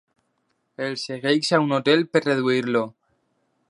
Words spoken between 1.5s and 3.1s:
a un hotel per reduir-lo.